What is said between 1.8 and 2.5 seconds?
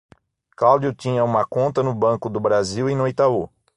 no Banco do